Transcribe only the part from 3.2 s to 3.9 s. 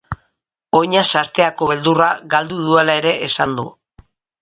esan du.